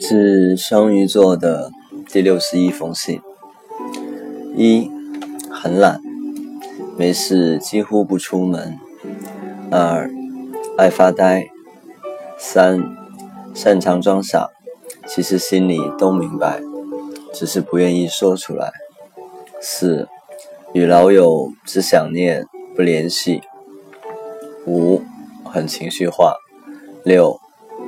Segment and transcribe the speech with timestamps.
[0.00, 1.70] 致双鱼座的
[2.08, 3.20] 第六十一封信：
[4.56, 4.90] 一、
[5.50, 6.00] 很懒，
[6.96, 8.78] 没事几乎不出门；
[9.70, 10.10] 二、
[10.78, 11.42] 爱发呆；
[12.38, 12.82] 三、
[13.54, 14.50] 擅长装傻，
[15.06, 16.60] 其实心里都明白，
[17.32, 18.70] 只是不愿意说出来；
[19.60, 20.08] 四、
[20.72, 23.40] 与老友只想念不联系；
[24.66, 25.02] 五、
[25.44, 26.34] 很情绪化；
[27.04, 27.38] 六、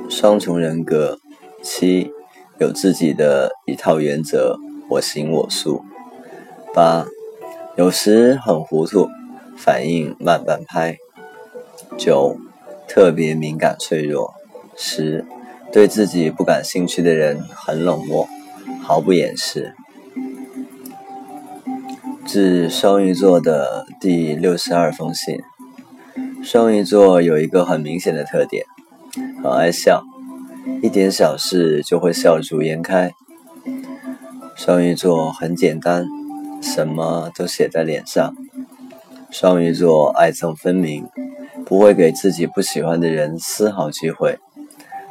[0.07, 1.19] 双重人格。
[1.65, 2.11] 七，
[2.59, 5.83] 有自己的一套原则，我行我素。
[6.75, 7.07] 八，
[7.75, 9.09] 有时很糊涂，
[9.57, 10.97] 反应慢半拍。
[11.97, 12.37] 九，
[12.87, 14.35] 特别敏感脆弱。
[14.77, 15.25] 十，
[15.71, 18.27] 对自己不感兴趣的人很冷漠，
[18.83, 19.73] 毫不掩饰。
[22.27, 25.39] 致双鱼座的第六十二封信。
[26.43, 28.65] 双鱼座有一个很明显的特点，
[29.41, 30.03] 很爱笑。
[30.81, 33.11] 一点小事就会笑逐颜开。
[34.55, 36.07] 双鱼座很简单，
[36.61, 38.35] 什么都写在脸上。
[39.29, 41.07] 双鱼座爱憎分明，
[41.65, 44.39] 不会给自己不喜欢的人丝毫机会，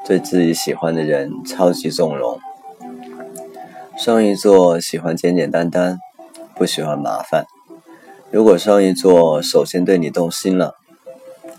[0.07, 2.39] 对自己喜欢的人超级纵容。
[3.97, 5.99] 双鱼座喜欢简简单单，
[6.57, 7.47] 不喜欢麻烦。
[8.31, 10.75] 如果双鱼座首先对你动心了，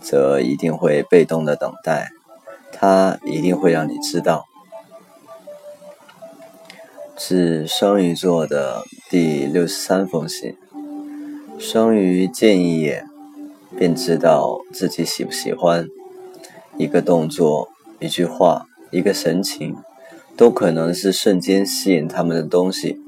[0.02, 2.09] 则一定会被动的等待。
[2.78, 4.45] 他一定会让你知道。
[7.18, 10.58] 是双鱼座的第六十三封信。
[11.58, 13.08] 双鱼见一眼，
[13.78, 15.88] 便知道自己喜不喜欢。
[16.78, 19.78] 一个动作、一句话、一个神情，
[20.36, 23.00] 都可能是瞬间吸引他们的东西。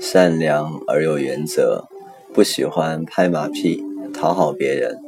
[0.00, 1.88] 善良而有原则，
[2.32, 3.82] 不喜欢拍马屁、
[4.14, 5.00] 讨好别人，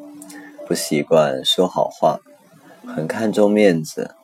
[0.66, 2.18] 不习惯说好话。
[2.86, 4.14] 很看重面子，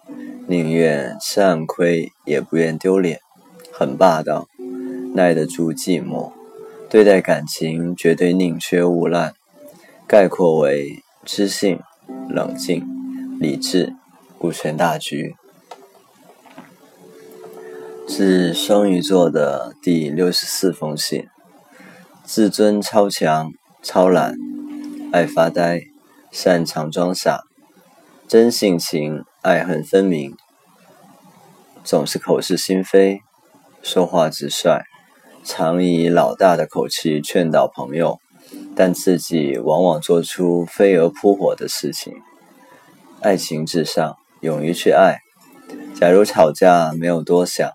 [0.47, 3.21] 宁愿吃暗亏也不愿丢脸，
[3.73, 4.49] 很霸道，
[5.15, 6.33] 耐得住寂寞，
[6.89, 9.35] 对待感情绝对宁缺毋滥，
[10.07, 11.81] 概括为知性、
[12.29, 12.87] 冷静、
[13.39, 13.95] 理智、
[14.39, 15.35] 顾全大局。
[18.09, 21.27] 是双鱼座的第六十四封信：
[22.25, 23.53] 自尊超强、
[23.83, 24.35] 超懒，
[25.13, 25.83] 爱发呆，
[26.31, 27.45] 擅长装傻。
[28.33, 30.35] 真性情，爱恨分明，
[31.85, 33.21] 总是口是心非，
[33.83, 34.85] 说话直率，
[35.45, 38.21] 常以老大的口气劝导朋友，
[38.75, 42.15] 但自己往往做出飞蛾扑火的事情。
[43.21, 45.19] 爱情至上，勇于去爱。
[45.95, 47.71] 假如吵架没有多想，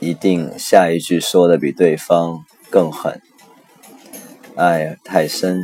[0.00, 3.22] 一定下一句说的比对方更狠。
[4.56, 5.62] 爱太深，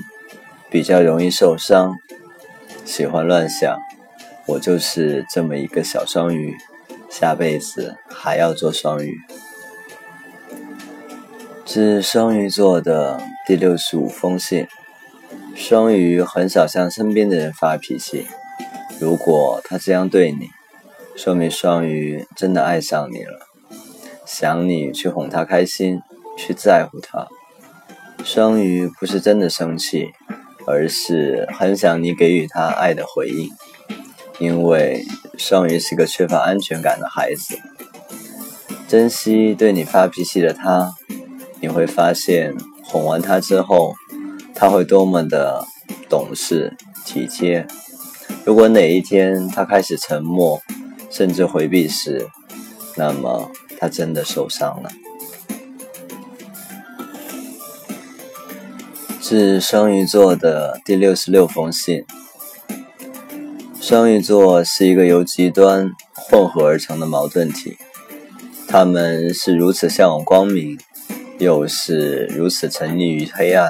[0.71, 1.97] 比较容易受伤。
[2.85, 3.79] 喜欢乱想，
[4.47, 6.57] 我就是这么一个小双鱼，
[7.09, 9.17] 下辈子还要做双鱼。
[11.65, 14.67] 致双鱼座的第六十五封信。
[15.55, 18.27] 双鱼很少向身边的人发脾气，
[18.99, 20.49] 如果他这样对你，
[21.15, 23.47] 说明双鱼真的爱上你了，
[24.25, 26.01] 想你去哄他开心，
[26.37, 27.29] 去在乎他。
[28.25, 30.13] 双鱼不是真的生气。
[30.67, 33.51] 而是很想你给予他爱的回应，
[34.39, 35.05] 因为
[35.37, 37.59] 双鱼是个缺乏安全感的孩子。
[38.89, 40.95] 珍惜对你发脾气的他，
[41.61, 43.95] 你会发现哄完他之后，
[44.55, 45.65] 他会多么的
[46.09, 47.67] 懂事体贴。
[48.45, 50.61] 如果哪一天他开始沉默，
[51.11, 52.27] 甚至回避时，
[52.97, 54.91] 那么他真的受伤了。
[59.33, 62.05] 是双鱼座的第六十六封信。
[63.81, 67.77] 双鱼座是一个由极端混合而成的矛盾体，
[68.67, 70.77] 他们是如此向往光明，
[71.39, 73.69] 又是如此沉溺于黑暗；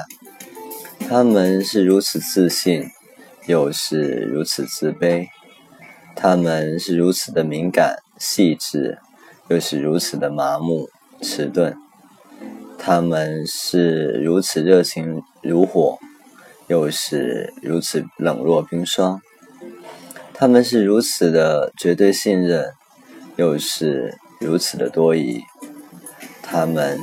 [1.07, 2.89] 他们是如此自信，
[3.45, 4.01] 又是
[4.33, 5.27] 如此自卑；
[6.15, 8.97] 他们是如此的敏感细致，
[9.47, 10.89] 又是如此的麻木
[11.21, 11.77] 迟钝。
[12.83, 15.99] 他们是如此热情如火，
[16.65, 19.19] 又是如此冷若冰霜；
[20.33, 22.73] 他们是如此的绝对信任，
[23.35, 25.43] 又是如此的多疑。
[26.41, 26.97] 他们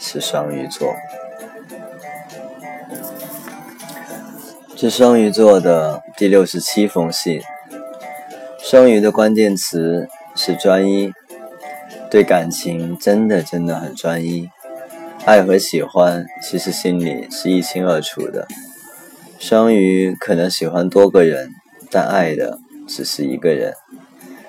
[0.00, 0.96] 是双鱼座，
[4.74, 7.40] 是双鱼座的第六十七封信。
[8.58, 11.12] 双鱼的关键词是专一，
[12.10, 14.50] 对感情真的真的很专一。
[15.26, 18.48] 爱和喜欢其实心里是一清二楚的。
[19.38, 21.50] 双鱼可能喜欢多个人，
[21.90, 22.58] 但爱的
[22.88, 23.74] 只是一个人。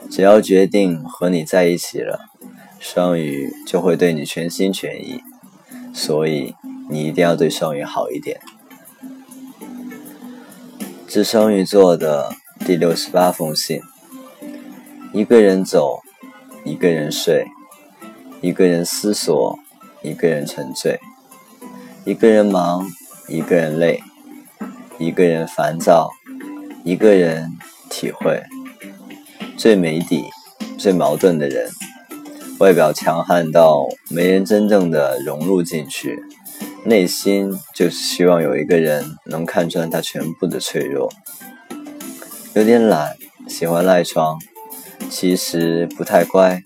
[0.09, 2.19] 只要决定和你在一起了，
[2.79, 5.21] 双鱼就会对你全心全意。
[5.93, 6.55] 所以
[6.89, 8.39] 你一定要对双鱼好一点。
[11.07, 12.31] 致双鱼座的
[12.65, 13.81] 第六十八封信：
[15.13, 15.99] 一个人走，
[16.63, 17.45] 一个人睡，
[18.39, 19.59] 一个人思索，
[20.03, 20.99] 一个人沉醉，
[22.05, 22.89] 一个人忙，
[23.27, 24.01] 一个人累，
[24.97, 26.09] 一个人烦躁，
[26.83, 27.51] 一个人
[27.89, 28.43] 体会。
[29.57, 30.23] 最没底、
[30.77, 31.69] 最矛盾的人，
[32.57, 36.19] 外表强悍到没人真正的融入进去，
[36.83, 41.11] 内心就是希望有一个人能看穿他全部的脆弱。
[42.55, 43.15] 有点懒，
[43.47, 44.39] 喜欢赖床，
[45.11, 46.63] 其实不太乖，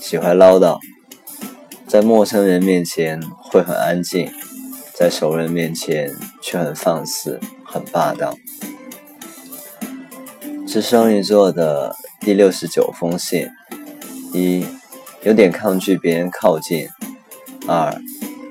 [0.00, 0.80] 喜欢唠叨，
[1.92, 4.32] 在陌生人面前会很安静，
[4.94, 6.10] 在熟人面前
[6.40, 8.34] 却很放肆、很霸道。
[10.66, 11.94] 是双鱼座的。
[12.18, 13.46] 第六十九封信：
[14.32, 14.64] 一，
[15.22, 16.86] 有点抗拒别人靠近；
[17.68, 17.94] 二，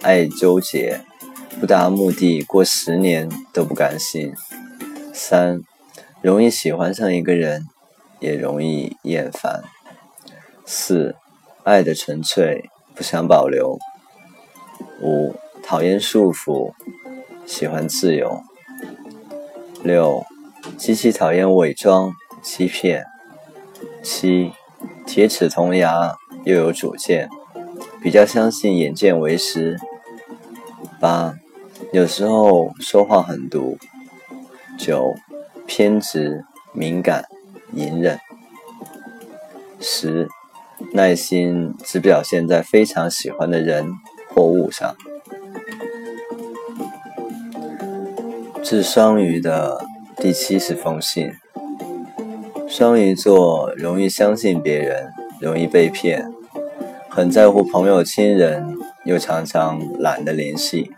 [0.03, 1.01] 爱纠结，
[1.59, 4.33] 不达目的过十年都不甘心；
[5.15, 5.63] 三，
[6.21, 7.65] 容易喜欢上一个人，
[8.19, 9.63] 也容易厌烦；
[10.63, 11.15] 四，
[11.63, 13.77] 爱的纯粹，不想保留；
[15.01, 16.73] 五，讨厌束缚，
[17.45, 18.43] 喜欢自由；
[19.83, 20.25] 六，
[20.77, 23.05] 极其讨厌伪装、欺骗。
[24.03, 24.51] 七，
[25.05, 27.29] 铁齿铜牙又有主见，
[28.01, 29.79] 比较相信眼见为实。
[30.99, 31.35] 八，
[31.91, 33.77] 有时候说话很毒。
[34.77, 35.15] 九，
[35.67, 36.43] 偏执、
[36.73, 37.25] 敏感、
[37.73, 38.19] 隐忍。
[39.79, 40.27] 十，
[40.93, 43.93] 耐心只表现在非常喜欢的人
[44.29, 44.95] 或物上。
[48.61, 49.85] 致双鱼的
[50.17, 51.31] 第七十封信。
[52.67, 56.31] 双鱼座容易相信别人，容易被骗，
[57.09, 60.91] 很在乎朋友亲人，又常常懒得联系，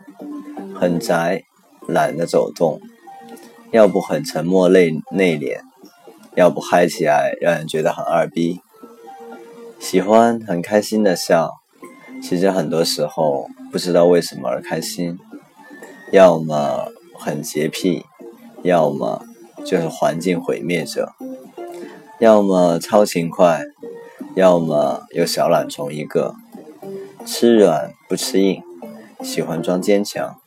[0.76, 1.44] 很宅，
[1.88, 2.80] 懒得走动，
[3.72, 5.60] 要不很沉默内内敛，
[6.36, 8.60] 要不嗨起来让人觉得很二逼。
[9.84, 11.56] 喜欢很开心的笑，
[12.22, 15.20] 其实很多时候不知道为什么而开心。
[16.10, 16.88] 要么
[17.20, 18.06] 很洁癖，
[18.64, 19.26] 要么
[19.66, 21.12] 就是环境毁灭者。
[22.20, 23.62] 要么超勤快，
[24.36, 26.34] 要么有小懒虫一个，
[27.26, 28.64] 吃软不吃硬，
[29.22, 30.38] 喜欢装坚强。